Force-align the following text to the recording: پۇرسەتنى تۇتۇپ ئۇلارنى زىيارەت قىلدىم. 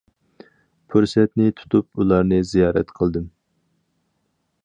پۇرسەتنى 0.93 1.51
تۇتۇپ 1.59 2.01
ئۇلارنى 2.01 2.41
زىيارەت 2.53 2.95
قىلدىم. 3.01 3.31